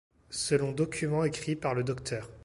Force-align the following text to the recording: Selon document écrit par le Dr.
Selon 0.31 0.71
document 0.71 1.25
écrit 1.25 1.55
par 1.55 1.75
le 1.75 1.83
Dr. 1.83 2.25